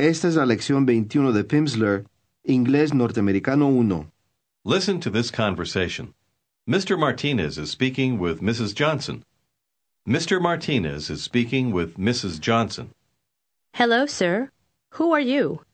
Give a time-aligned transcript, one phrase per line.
[0.00, 2.06] Esta es la lección 21 de Pimsleur,
[2.48, 4.10] Inglés Norteamericano 1.
[4.64, 6.14] Listen to this conversation.
[6.66, 6.98] Mr.
[6.98, 8.74] Martinez is speaking with Mrs.
[8.74, 9.26] Johnson.
[10.08, 10.40] Mr.
[10.40, 12.40] Martinez is speaking with Mrs.
[12.40, 12.92] Johnson.
[13.74, 14.50] Hello, sir.
[14.92, 15.66] Who are you?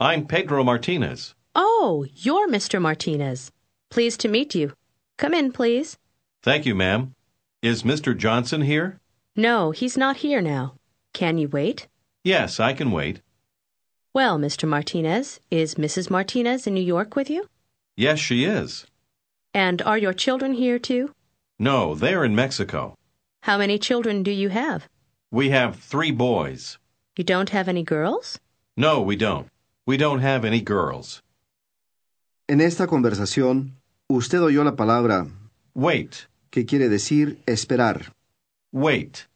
[0.00, 1.34] I'm Pedro Martinez.
[1.54, 2.80] Oh, you're Mr.
[2.80, 3.52] Martinez.
[3.90, 4.72] Pleased to meet you.
[5.18, 5.98] Come in, please.
[6.42, 7.14] Thank you, ma'am.
[7.60, 8.16] Is Mr.
[8.16, 8.98] Johnson here?
[9.36, 10.72] No, he's not here now.
[11.12, 11.86] Can you wait?
[12.22, 13.20] Yes, I can wait.
[14.14, 14.68] Well, Mr.
[14.68, 16.08] Martinez, is Mrs.
[16.08, 17.48] Martinez in New York with you?
[17.96, 18.86] Yes, she is.
[19.52, 21.10] And are your children here too?
[21.58, 22.94] No, they're in Mexico.
[23.42, 24.86] How many children do you have?
[25.32, 26.78] We have three boys.
[27.16, 28.38] You don't have any girls?
[28.76, 29.48] No, we don't.
[29.84, 31.20] We don't have any girls.
[32.48, 33.72] En esta conversación,
[34.08, 35.26] usted oyó la palabra
[35.74, 38.12] Wait, que quiere decir esperar.
[38.72, 39.26] wait.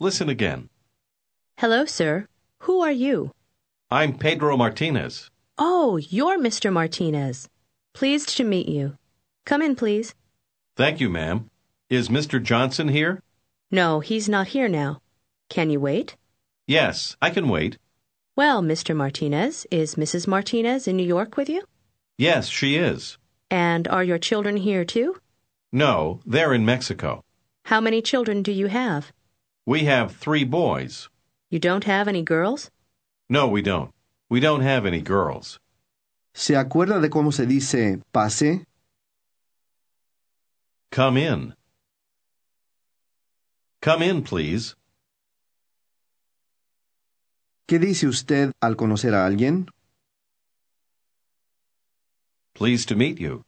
[0.00, 0.68] Listen again.
[1.56, 2.26] Hello, sir.
[2.66, 3.30] Who are you?
[3.92, 5.28] I'm Pedro Martinez.
[5.58, 6.72] Oh, you're Mr.
[6.72, 7.50] Martinez.
[7.92, 8.96] Pleased to meet you.
[9.44, 10.14] Come in, please.
[10.76, 11.50] Thank you, ma'am.
[11.90, 12.42] Is Mr.
[12.42, 13.22] Johnson here?
[13.70, 15.02] No, he's not here now.
[15.50, 16.16] Can you wait?
[16.66, 17.76] Yes, I can wait.
[18.34, 18.96] Well, Mr.
[18.96, 20.26] Martinez, is Mrs.
[20.26, 21.62] Martinez in New York with you?
[22.16, 23.18] Yes, she is.
[23.50, 25.16] And are your children here too?
[25.70, 27.22] No, they're in Mexico.
[27.66, 29.12] How many children do you have?
[29.66, 31.10] We have three boys.
[31.50, 32.70] You don't have any girls?
[33.32, 33.90] No, we don't.
[34.28, 35.58] We don't have any girls.
[36.34, 38.66] ¿Se acuerda de cómo se dice pase?
[40.90, 41.54] Come in.
[43.80, 44.74] Come in, please.
[47.66, 49.70] ¿Qué dice usted al conocer a alguien?
[52.52, 53.44] Pleased to meet you.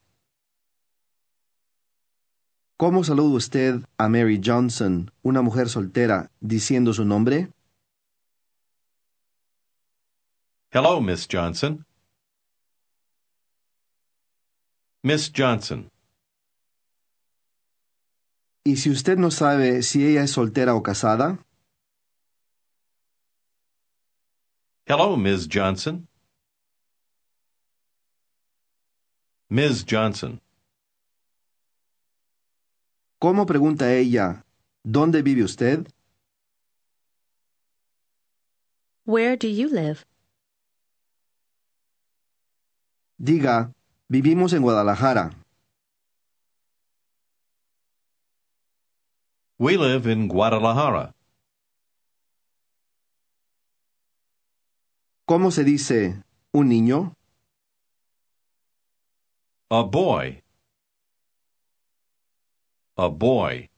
[2.79, 7.49] ¿Cómo saluda usted a Mary Johnson, una mujer soltera, diciendo su nombre?
[10.75, 11.85] Hello, Miss Johnson.
[15.01, 15.89] Miss Johnson.
[18.65, 21.39] ¿Y si usted no sabe si ella es soltera o casada?
[24.85, 25.47] Hello, Ms.
[25.47, 26.09] Johnson.
[29.49, 29.85] Ms.
[29.89, 30.41] Johnson.
[33.17, 34.43] ¿Cómo pregunta ella,
[34.83, 35.87] ¿dónde vive usted?
[39.05, 40.05] Where do you live?
[43.17, 43.71] Diga,
[44.09, 45.31] vivimos en Guadalajara.
[49.57, 51.15] We live in Guadalajara.
[55.25, 56.21] ¿Cómo se dice
[56.51, 57.15] un niño?
[59.69, 60.43] A boy.
[62.97, 63.69] A boy.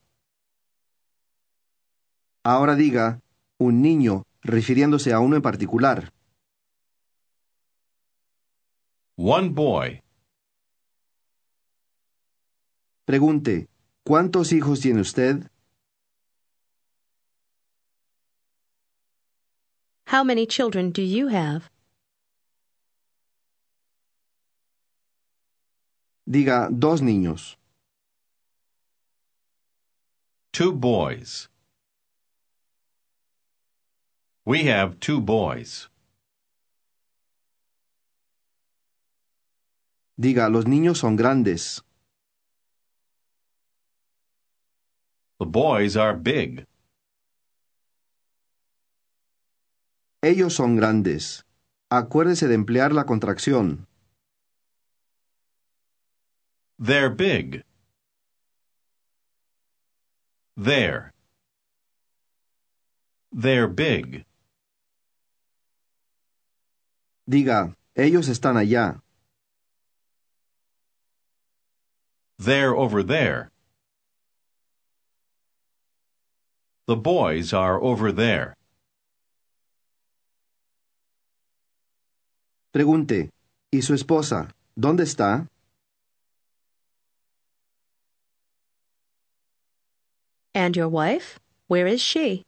[2.43, 3.21] Ahora diga,
[3.59, 6.11] un niño, refiriéndose a uno en particular.
[9.17, 10.03] One boy.
[13.07, 13.67] Pregunte,
[14.05, 15.49] ¿cuántos hijos tiene usted?
[20.05, 21.71] How many children do you have?
[26.29, 27.55] Diga, dos niños.
[30.53, 31.49] Two boys.
[34.45, 35.89] We have two boys.
[40.17, 41.83] Diga, los niños son grandes.
[45.39, 46.65] The boys are big.
[50.23, 51.45] Ellos son grandes.
[51.89, 53.87] Acuérdese de emplear la contracción.
[56.79, 57.63] They're big.
[60.55, 61.13] They're.
[63.31, 64.25] They're big.
[67.27, 69.03] Diga, ellos están allá.
[72.39, 73.49] They're over there.
[76.85, 78.55] The boys are over there.
[82.73, 83.29] Pregunte,
[83.73, 84.51] ¿y su esposa?
[84.79, 85.47] ¿Dónde está?
[90.53, 91.39] And your wife?
[91.67, 92.43] Where is she?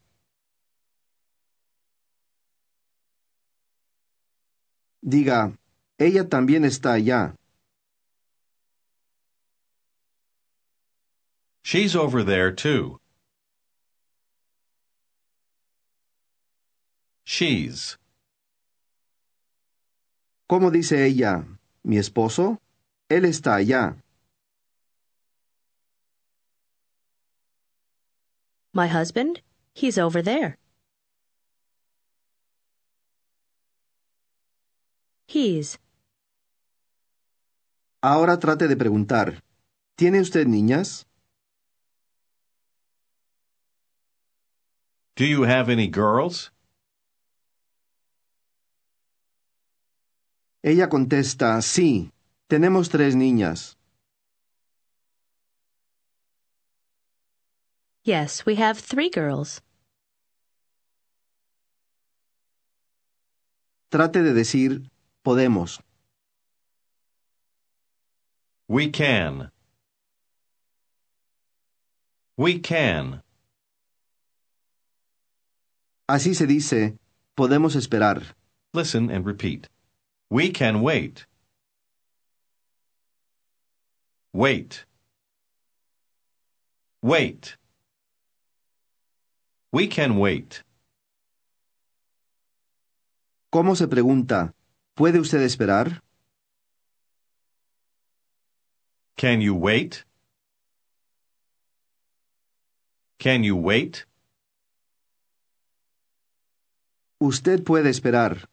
[5.02, 5.56] Diga,
[5.98, 7.34] ella también está allá.
[11.62, 12.98] She's over there too.
[17.24, 17.96] She's.
[20.48, 21.46] ¿Cómo dice ella?
[21.84, 22.58] ¿Mi esposo?
[23.08, 23.96] Él está allá.
[28.72, 29.42] My husband?
[29.74, 30.56] He's over there.
[35.26, 35.78] He's.
[38.02, 39.40] Ahora trate de preguntar.
[39.96, 41.06] ¿Tiene usted niñas?
[45.16, 46.50] Do you have any girls?
[50.62, 52.10] Ella contesta, sí,
[52.48, 53.76] tenemos tres niñas.
[58.02, 59.60] Yes, we have three girls.
[63.90, 64.88] Trate de decir,
[65.24, 65.80] podemos.
[68.68, 69.50] We can.
[72.36, 73.22] We can.
[76.10, 76.98] Así se dice,
[77.36, 78.34] podemos esperar.
[78.72, 79.68] Listen and repeat.
[80.28, 81.28] We can wait.
[84.32, 84.86] Wait.
[87.00, 87.56] Wait.
[89.70, 90.64] We can wait.
[93.52, 94.52] ¿Cómo se pregunta?
[94.96, 96.02] ¿Puede usted esperar?
[99.16, 100.04] Can you wait?
[103.20, 104.09] Can you wait?
[107.22, 108.48] Usted puede esperar.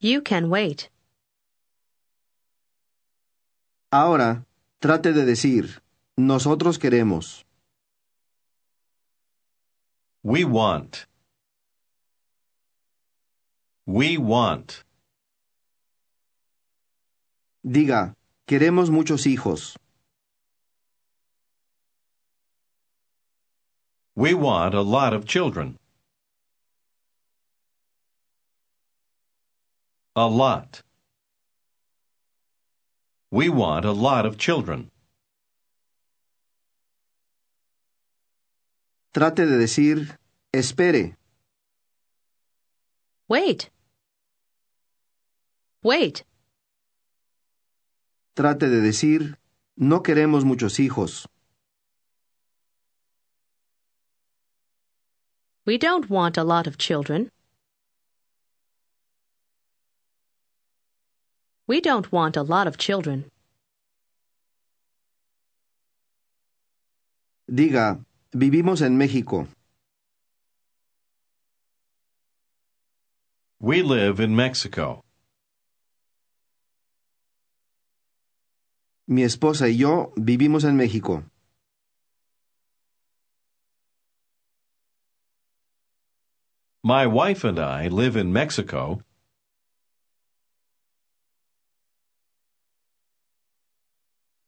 [0.00, 0.90] You can wait.
[3.92, 4.44] Ahora,
[4.80, 5.80] trate de decir,
[6.16, 7.44] nosotros queremos.
[10.24, 11.06] We want.
[13.86, 14.84] We want.
[17.62, 18.16] Diga,
[18.46, 19.76] queremos muchos hijos.
[24.16, 25.78] We want a lot of children.
[30.16, 30.82] A lot.
[33.30, 34.90] We want a lot of children.
[39.12, 40.18] Trate de decir,
[40.52, 41.16] espere.
[43.28, 43.70] Wait.
[45.82, 46.24] Wait.
[48.34, 49.38] Trate de decir,
[49.76, 51.28] no queremos muchos hijos.
[55.66, 57.30] We don't want a lot of children.
[61.66, 63.30] We don't want a lot of children.
[67.48, 69.46] Diga, vivimos en México.
[73.60, 75.04] We live in Mexico.
[79.06, 81.24] Mi esposa y yo vivimos en México.
[86.90, 89.00] My wife and I live in Mexico.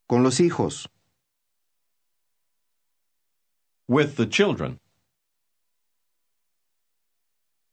[0.09, 0.89] Con los hijos.
[3.87, 4.81] With the children.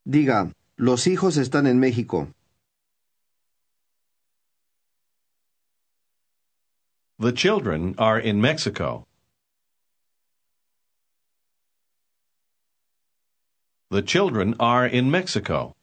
[0.08, 2.32] Diga, los hijos están en México.
[7.18, 9.09] The children are in Mexico.
[13.92, 15.76] The children are in Mexico.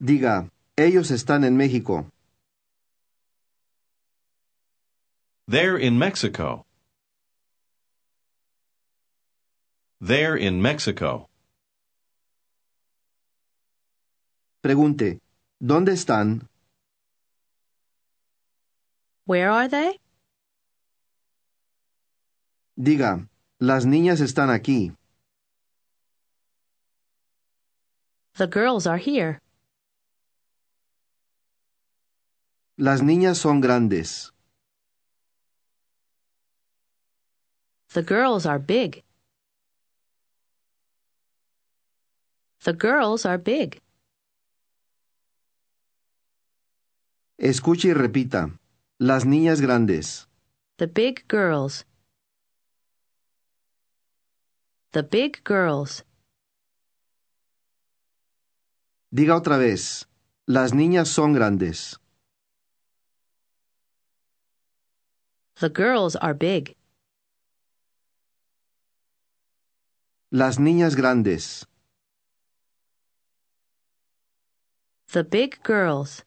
[0.00, 2.06] Diga, ellos están en México.
[5.48, 6.64] They're in Mexico.
[10.00, 11.28] They're in Mexico.
[14.62, 15.20] Pregunte,
[15.60, 16.48] ¿dónde están?
[19.24, 19.98] Where are they?
[22.76, 23.26] Diga,
[23.58, 24.92] las niñas están aquí.
[28.34, 29.40] The girls are here.
[32.76, 34.34] Las niñas son grandes.
[37.94, 39.02] The girls are big.
[42.64, 43.80] The girls are big.
[47.38, 48.50] Escuche y repita.
[48.98, 50.28] Las niñas grandes.
[50.76, 51.86] The big girls.
[54.92, 56.04] The big girls.
[59.10, 60.06] Diga otra vez.
[60.46, 61.98] Las niñas son grandes.
[65.58, 66.76] The girls are big.
[70.30, 71.66] Las niñas grandes.
[75.12, 76.24] The big girls.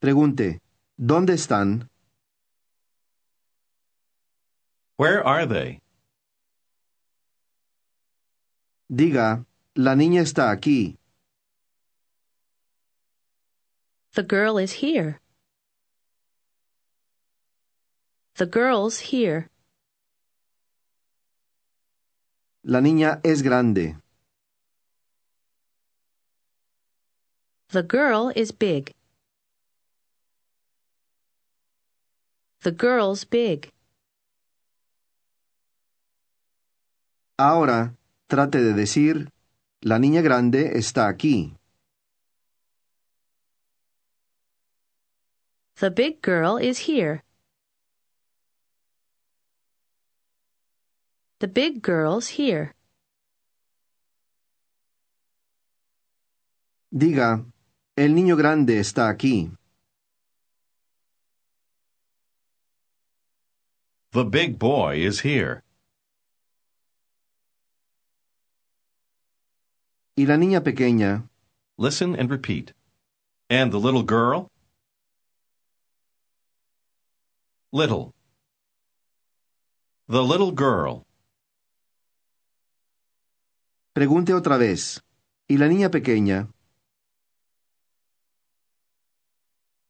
[0.00, 0.60] Pregunte,
[0.96, 1.91] ¿dónde están?
[4.96, 5.80] Where are they?
[8.90, 10.96] Diga, la niña está aquí.
[14.14, 15.20] The girl is here.
[18.36, 19.48] The girl's here.
[22.64, 23.96] La niña es grande.
[27.70, 28.92] The girl is big.
[32.60, 33.72] The girl's big.
[37.42, 37.96] Ahora
[38.28, 39.32] trate de decir,
[39.80, 41.56] la niña grande está aquí.
[45.74, 47.24] The big girl is here.
[51.40, 52.76] The big girl's here.
[56.92, 57.44] Diga,
[57.96, 59.50] el niño grande está aquí.
[64.12, 65.61] The big boy is here.
[70.16, 71.28] Y la niña pequeña,
[71.78, 72.74] Listen and repeat.
[73.48, 74.50] And the little girl?
[77.72, 78.12] Little.
[80.08, 81.06] The little girl.
[83.94, 85.02] pregunte otra vez.
[85.48, 86.48] ¿Y la niña pequeña?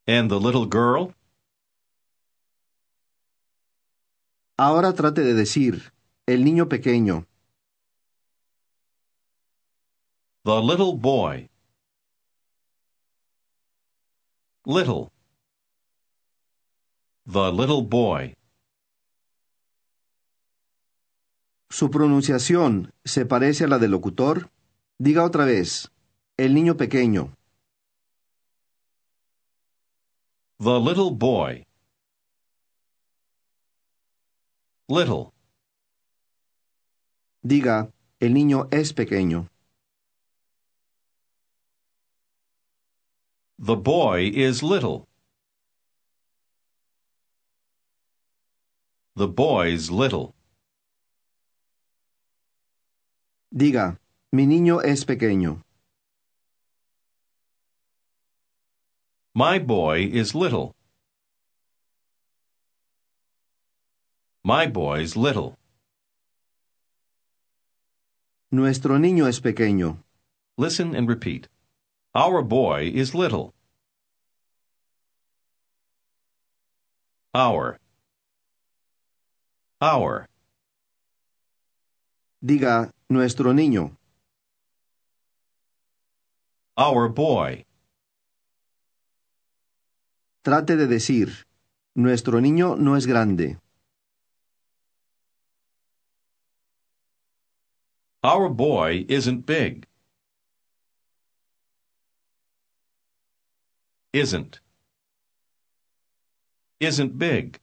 [0.06, 1.14] And the little girl?
[4.56, 5.92] Ahora trate de decir,
[6.26, 7.26] el niño pequeño.
[10.44, 11.48] The little boy.
[14.66, 15.12] Little.
[17.26, 18.34] The little boy.
[21.70, 24.50] ¿Su pronunciación se parece a la del locutor?
[24.98, 25.92] Diga otra vez,
[26.36, 27.36] el niño pequeño.
[30.58, 31.64] The little boy.
[34.88, 35.32] Little.
[37.42, 39.51] Diga, el niño es pequeño.
[43.64, 45.06] The boy is little.
[49.14, 50.34] The boy's little.
[53.54, 53.98] Diga,
[54.32, 55.62] mi niño es pequeño.
[59.32, 60.74] My boy is little.
[64.42, 65.56] My boy's little.
[68.50, 69.98] Nuestro niño es pequeño.
[70.58, 71.46] Listen and repeat.
[72.14, 73.54] Our boy is little.
[77.34, 77.78] Our.
[79.80, 80.26] Our.
[82.44, 83.96] Diga, nuestro niño.
[86.76, 87.64] Our boy.
[90.42, 91.46] Trate de decir,
[91.94, 93.58] nuestro niño no es grande.
[98.22, 99.86] Our boy isn't big.
[104.12, 104.60] Isn't.
[106.80, 107.58] Isn't big.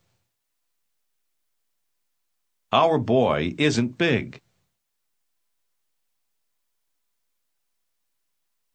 [2.71, 4.41] Our boy isn't big.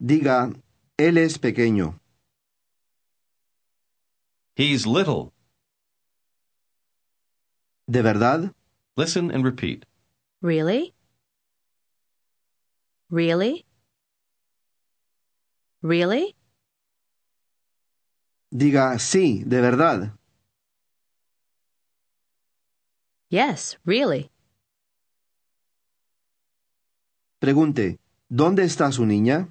[0.00, 0.54] Diga,
[0.98, 1.98] él es pequeño.
[4.56, 5.32] He's little.
[7.90, 8.54] ¿De verdad?
[8.96, 9.84] Listen and repeat.
[10.40, 10.94] Really?
[13.10, 13.64] Really?
[15.82, 16.36] Really?
[18.54, 20.14] Diga, sí, de verdad.
[23.28, 24.30] Yes, really.
[27.40, 29.48] Pregunte, ¿dónde está su niña?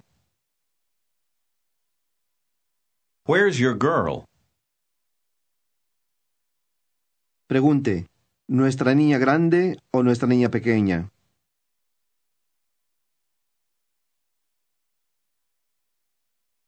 [3.28, 4.24] Where's your girl?
[7.48, 8.08] Pregunte,
[8.48, 11.10] ¿nuestra niña grande o nuestra niña pequeña?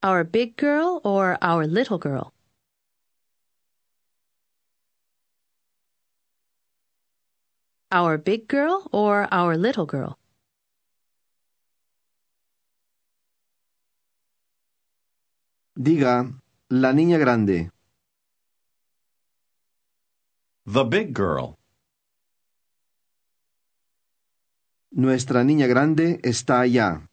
[0.05, 2.31] Our big girl or our little girl?
[7.91, 10.19] Our big girl or our little girl?
[15.75, 17.71] Diga, la niña grande.
[20.67, 21.57] The big girl.
[24.91, 27.09] Nuestra niña grande está allá.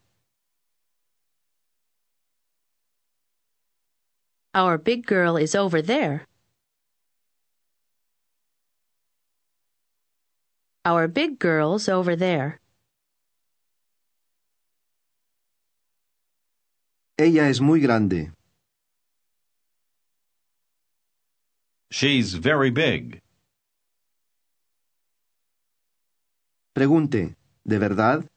[4.54, 6.26] Our big girl is over there.
[10.84, 12.60] Our big girl's over there.
[17.18, 18.32] Ella es muy grande.
[21.90, 23.22] She's very big.
[26.74, 28.28] Pregunte, ¿de verdad?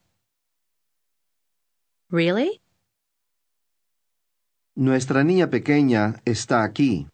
[2.10, 2.62] Really?
[4.78, 7.08] Nuestra niña pequeña está aquí.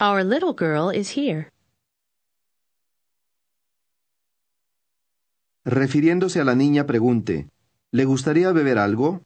[0.00, 1.50] Our little girl is here.
[5.64, 7.48] Refiriéndose a la niña, pregunte,
[7.90, 9.22] ¿le gustaría beber algo?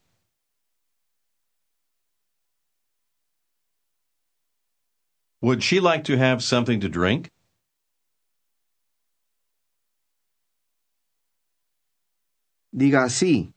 [5.42, 7.30] Would she like to have something to drink?
[12.72, 13.53] Diga sí.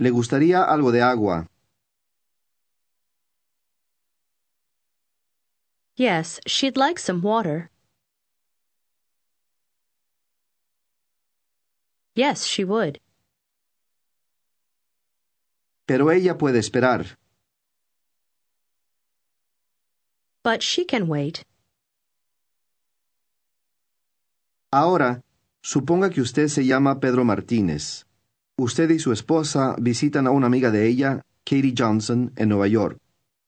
[0.00, 1.46] ¿Le gustaría algo de agua?
[5.94, 7.70] Yes, she'd like some water.
[12.14, 12.98] Yes, she would.
[15.86, 17.18] Pero ella puede esperar.
[20.42, 21.44] But she can wait.
[24.72, 25.20] Ahora,
[25.62, 28.06] suponga que usted se llama Pedro Martínez.
[28.62, 32.98] Usted y su esposa visitan a una amiga de ella, Katie Johnson, en Nueva York.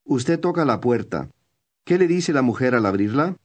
[0.05, 1.29] Usted toca la puerta.
[1.85, 3.37] ¿Qué le dice la mujer al abrirla?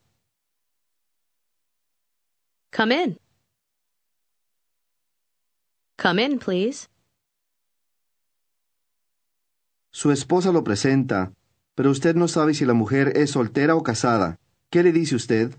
[2.74, 3.18] Come in.
[6.02, 6.88] Come in, please.
[9.92, 11.34] Su esposa lo presenta,
[11.76, 14.40] pero usted no sabe si la mujer es soltera o casada.
[14.70, 15.54] ¿Qué le dice usted?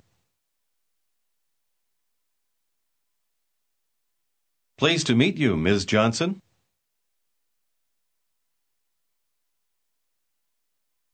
[4.79, 5.85] Pleased to meet you, Ms.
[5.85, 6.41] Johnson.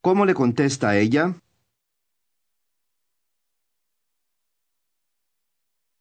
[0.04, 1.34] ¿Cómo le contesta ella?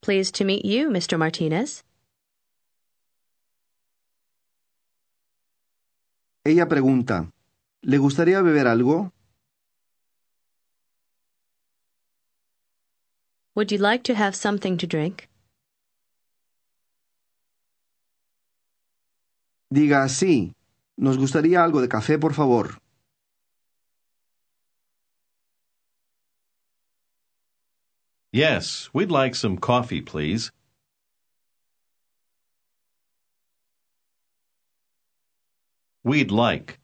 [0.01, 1.17] Pleased to meet you, Mr.
[1.17, 1.85] Martinez.
[6.45, 7.31] Ella pregunta,
[7.81, 9.13] ¿le gustaría beber algo?
[13.55, 15.29] Would you like to have something to drink?
[19.73, 20.53] Diga sí.
[20.97, 22.79] Nos gustaría algo de café, por favor.
[28.31, 30.51] Yes, we'd like some coffee, please.
[36.03, 36.79] We'd like.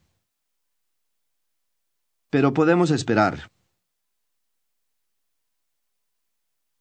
[2.31, 3.51] Pero podemos esperar.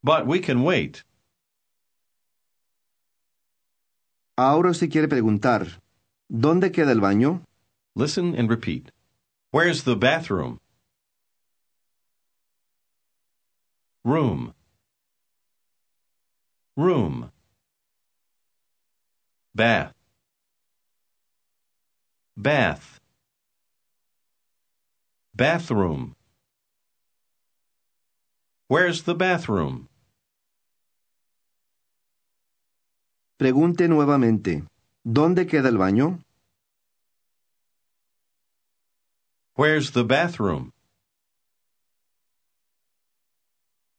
[0.01, 1.03] But we can wait.
[4.35, 5.81] Ahora usted quiere preguntar,
[6.29, 7.43] ¿dónde queda el baño?
[7.95, 8.91] Listen and repeat.
[9.51, 10.59] Where's the bathroom?
[14.03, 14.53] Room.
[16.77, 17.31] Room.
[19.53, 19.93] Bath.
[22.37, 22.99] Bath.
[25.35, 26.15] Bathroom.
[28.67, 29.87] Where's the bathroom?
[33.39, 34.63] Pregunte nuevamente,
[35.09, 36.23] ¿dónde queda el baño?
[39.55, 40.71] Where's the bathroom?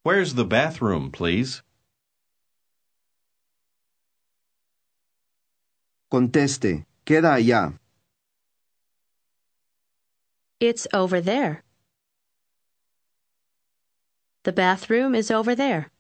[0.03, 1.63] Where's the bathroom, please?
[6.11, 7.79] Conteste, queda allá.
[10.61, 11.65] It's over there.
[14.45, 15.91] The bathroom is over there.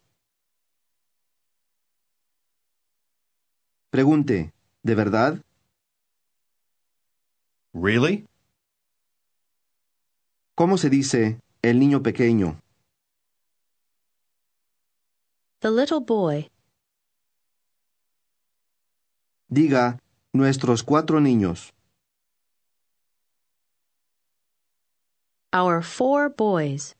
[3.92, 5.42] Pregunte, ¿de verdad?
[7.72, 8.26] Really?
[10.54, 12.60] ¿Cómo se dice el niño pequeño?
[15.60, 16.50] The little boy.
[19.48, 19.98] Diga,
[20.32, 21.72] nuestros cuatro niños.
[25.52, 26.94] Our four boys.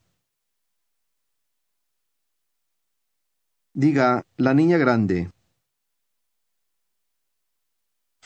[3.72, 5.30] Diga, la niña grande.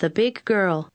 [0.05, 0.91] The big girl.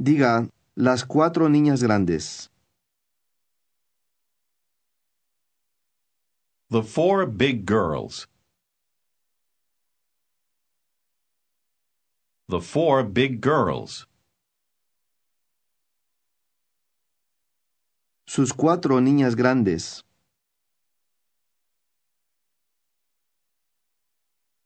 [0.00, 2.48] Diga, las cuatro niñas grandes.
[6.70, 8.28] The four big girls.
[12.46, 14.06] The four big girls.
[18.28, 20.04] Sus cuatro niñas grandes.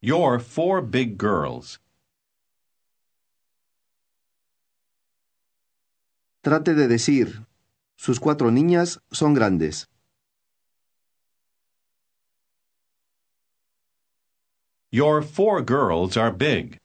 [0.06, 1.80] Your four big girls.
[6.44, 7.44] Trate de decir,
[7.96, 9.88] sus cuatro niñas son grandes.
[14.92, 16.78] Your four girls are big.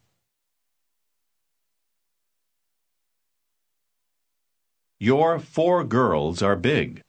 [4.98, 7.04] Your four girls are big.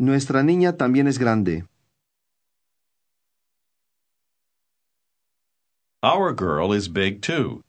[0.00, 1.66] Nuestra niña también es grande.
[6.02, 7.62] Our girl is big too.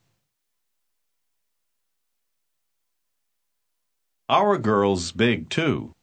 [4.29, 5.93] Our girl's big too.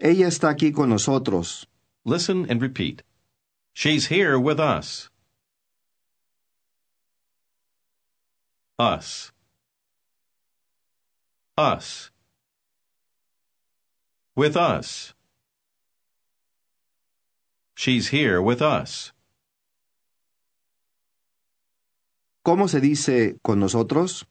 [0.00, 1.66] Ella está aquí con nosotros.
[2.06, 3.02] Listen and repeat.
[3.74, 5.10] She's here with us.
[8.78, 9.30] Us.
[11.58, 12.09] Us.
[14.40, 15.12] With us.
[17.74, 19.12] She's here with us.
[22.42, 24.24] ¿Cómo se dice con nosotros?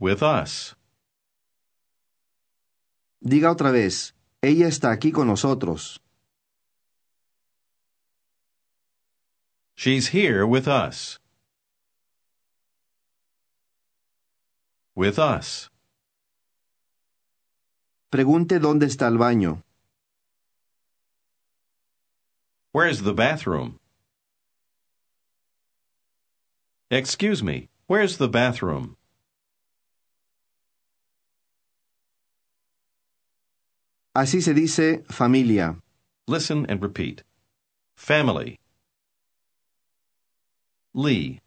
[0.00, 0.76] With us.
[3.22, 6.00] Diga otra vez, ella está aquí con nosotros.
[9.74, 11.18] She's here with us.
[14.94, 15.68] With us.
[18.10, 19.62] Pregunte dónde está el baño.
[22.72, 23.78] Where's the bathroom?
[26.90, 28.96] Excuse me, where's the bathroom?
[34.14, 35.76] Así se dice familia.
[36.26, 37.22] Listen and repeat.
[37.94, 38.58] Family.
[40.94, 41.40] Lee.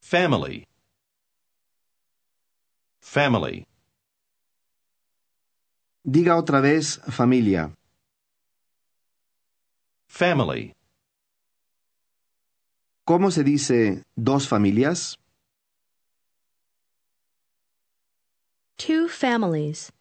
[0.00, 0.66] Family.
[3.00, 3.66] Family.
[6.12, 7.72] Diga otra vez familia.
[10.08, 10.72] Family.
[13.04, 15.20] ¿Cómo se dice dos familias?
[18.76, 19.92] Two families.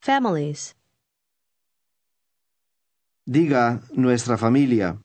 [0.00, 0.74] Families.
[3.24, 4.98] Diga nuestra familia.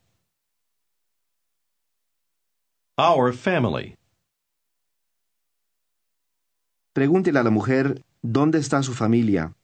[2.98, 3.96] Our family.
[6.94, 9.56] Pregúntele a la mujer dónde está su familia.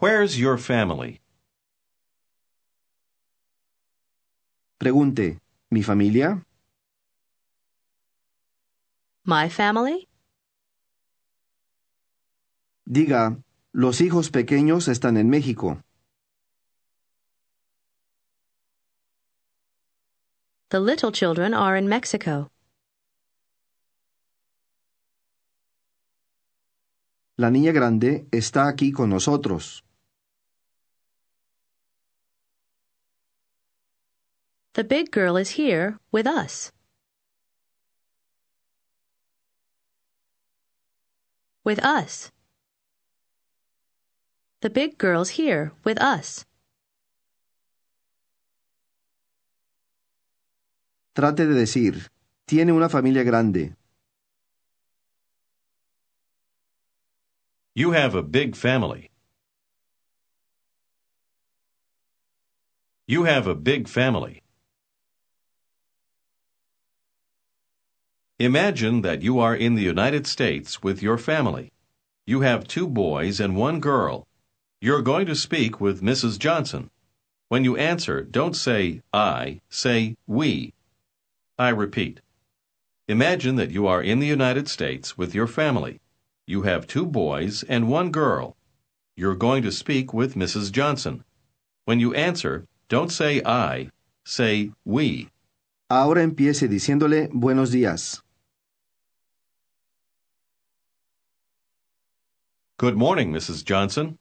[0.00, 1.20] Where's your family?
[4.78, 6.42] Pregunte, ¿mi familia?
[9.24, 10.08] My family?
[12.86, 13.36] Diga,
[13.72, 15.82] los hijos pequeños están en México.
[20.70, 22.50] The little children are in Mexico.
[27.38, 29.84] La niña grande está aquí con nosotros.
[34.72, 36.72] The big girl is here with us.
[41.62, 42.32] With us.
[44.60, 46.46] The big girl's here with us.
[51.12, 52.10] Trate de decir,
[52.46, 53.76] tiene una familia grande.
[57.78, 59.10] You have a big family.
[63.06, 64.40] You have a big family.
[68.38, 71.70] Imagine that you are in the United States with your family.
[72.24, 74.26] You have two boys and one girl.
[74.80, 76.38] You're going to speak with Mrs.
[76.38, 76.88] Johnson.
[77.50, 80.72] When you answer, don't say I, say we.
[81.58, 82.22] I repeat.
[83.06, 86.00] Imagine that you are in the United States with your family.
[86.48, 88.56] You have two boys and one girl.
[89.16, 90.70] You're going to speak with Mrs.
[90.70, 91.24] Johnson.
[91.86, 93.90] When you answer, don't say I,
[94.24, 95.28] say we.
[95.90, 98.22] Ahora empiece diciéndole buenos días.
[102.78, 103.64] Good morning, Mrs.
[103.64, 104.18] Johnson.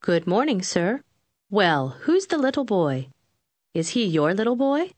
[0.00, 1.02] Good morning, sir.
[1.50, 3.08] Well, who's the little boy?
[3.72, 4.90] Is he your little boy?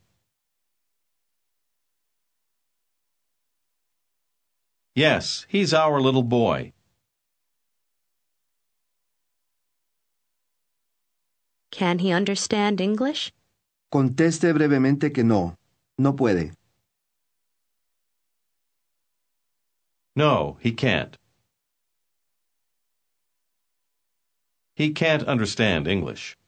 [4.97, 6.73] Yes, he's our little boy.
[11.71, 13.31] Can he understand English?
[13.93, 15.55] Conteste brevemente que no.
[15.99, 16.55] No puede.
[20.17, 21.15] No, he can't.
[24.75, 26.39] He can't understand English.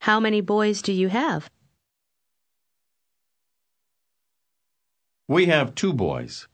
[0.00, 1.48] How many boys do you have?
[5.32, 6.46] We have two boys.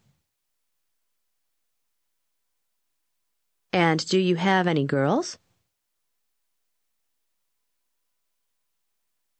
[3.72, 5.36] And do you have any girls?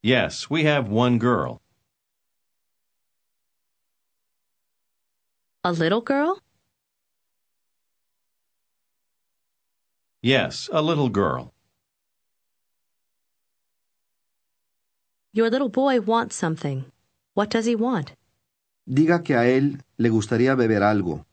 [0.03, 1.63] Yes, we have one girl.
[5.63, 6.43] A little girl?
[10.21, 11.55] Yes, a little girl.
[15.33, 16.87] Your little boy wants something.
[17.35, 18.17] What does he want?
[18.89, 21.27] Diga que a él le gustaría beber algo.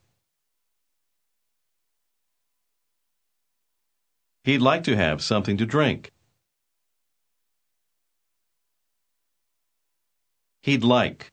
[4.43, 6.11] He'd like to have something to drink.
[10.61, 11.31] He'd like.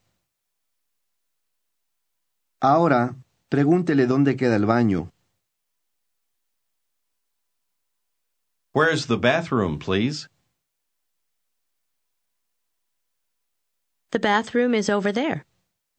[2.63, 3.17] Ahora,
[3.51, 5.11] pregúntele dónde queda el baño.
[8.73, 10.29] Where's the bathroom, please?
[14.13, 15.45] The bathroom is over there.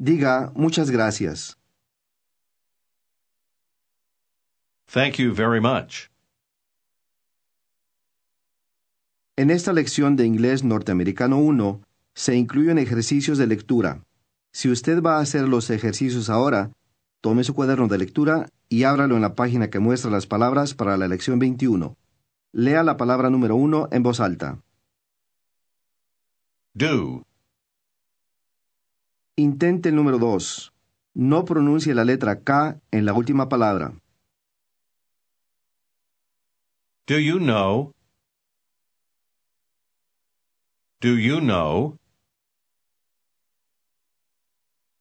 [0.03, 1.57] Diga muchas gracias.
[4.91, 6.09] Thank you very much.
[9.37, 11.79] En esta lección de inglés norteamericano 1
[12.15, 14.03] se incluyen ejercicios de lectura.
[14.51, 16.73] Si usted va a hacer los ejercicios ahora,
[17.21, 20.97] tome su cuaderno de lectura y ábralo en la página que muestra las palabras para
[20.97, 21.95] la lección 21.
[22.51, 24.59] Lea la palabra número 1 en voz alta.
[26.73, 27.23] Do.
[29.35, 30.71] Intente el número 2.
[31.15, 33.93] No pronuncie la letra K en la última palabra.
[37.07, 37.93] Do you know?
[41.01, 41.97] Do you know?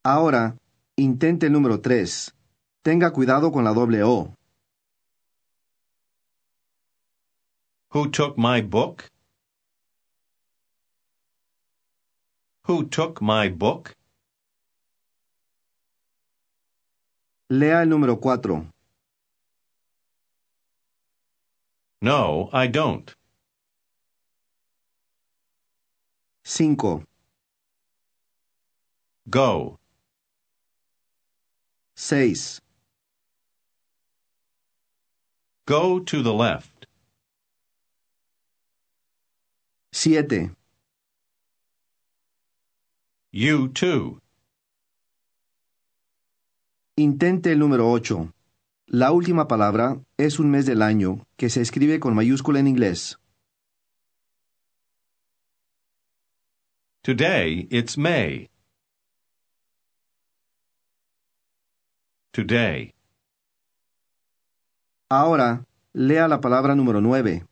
[0.03, 0.57] Ahora,
[0.97, 2.35] intente el número 3.
[2.83, 4.35] Tenga cuidado con la doble O.
[7.91, 9.11] Who took my book?
[12.67, 13.95] Who took my book?
[17.53, 18.67] Lea el número 4.
[22.01, 23.15] No, I don't.
[26.45, 27.05] 5.
[29.29, 29.79] Go.
[31.95, 32.63] 6.
[35.67, 36.87] Go to the left.
[39.93, 40.57] 7.
[43.31, 44.22] You too.
[46.97, 48.35] Intente el número 8.
[48.89, 53.19] La última palabra es un mes del año que se escribe con mayúscula en inglés.
[57.01, 58.51] Today it's May.
[62.33, 62.93] Today.
[65.09, 67.47] Ahora, lea la palabra número 9.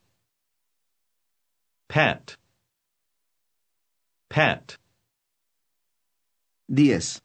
[1.88, 2.32] Pat.
[4.28, 4.74] Pat.
[6.68, 7.22] 10.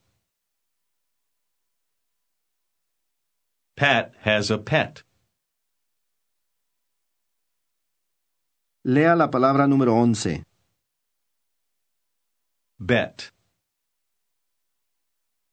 [3.76, 5.04] Pat has a pet.
[8.84, 10.46] Lea la palabra número 11.
[12.78, 13.34] Bet.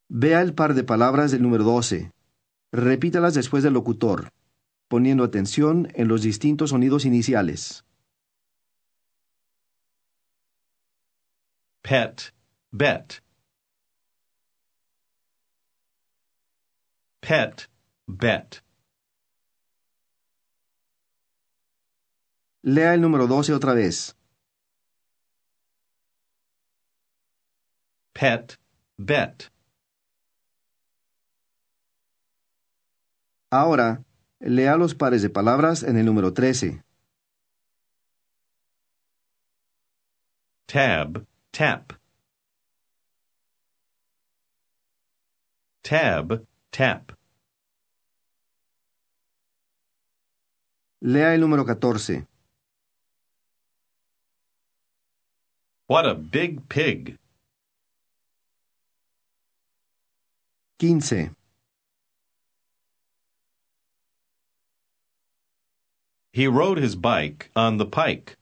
[0.08, 2.12] Vea el par de palabras del número 12.
[2.70, 4.28] Repítalas después del locutor,
[4.86, 7.84] poniendo atención en los distintos sonidos iniciales.
[11.82, 12.32] Pet.
[12.70, 13.20] Bet.
[17.20, 17.71] Pet.
[18.06, 18.62] Bet.
[22.62, 24.16] Lea el número 12 otra vez.
[28.12, 28.58] Pet.
[28.96, 29.50] Bet.
[33.50, 34.04] Ahora,
[34.38, 36.82] lea los pares de palabras en el número 13.
[40.66, 41.26] Tab.
[41.50, 41.92] Tap.
[45.82, 46.46] Tab.
[46.70, 47.21] Tap.
[51.04, 52.24] Lea el número 14.
[55.88, 57.18] What a big pig.
[60.78, 61.34] 15.
[66.32, 68.36] He rode his bike on the pike.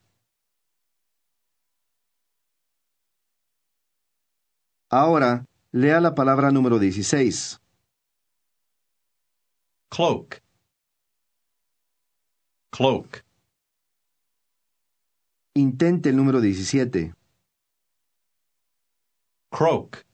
[4.91, 7.59] Ahora, lea la palabra número 16.
[9.89, 10.43] Cloak.
[12.71, 13.23] Cloak.
[15.55, 17.13] Intente el número 17.
[19.51, 20.05] Croak.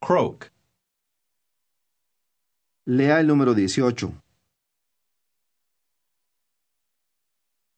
[0.00, 0.50] Croak.
[2.86, 4.12] Lea el número 18.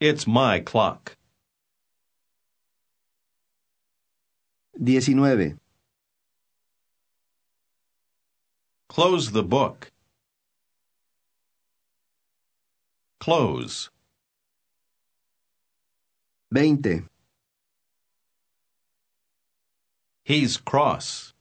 [0.00, 1.16] It's my clock.
[4.78, 5.58] 19.
[8.88, 9.90] Close the book.
[13.24, 13.90] Close.
[16.50, 17.08] 20.
[20.26, 21.34] He's cross.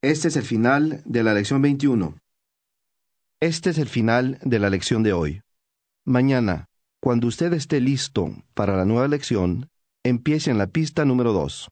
[0.00, 2.20] Este es el final de la lección 21.
[3.40, 5.42] Este es el final de la lección de hoy.
[6.04, 6.66] Mañana,
[7.00, 9.68] cuando usted esté listo para la nueva lección,
[10.04, 11.68] empiece en la pista número 2.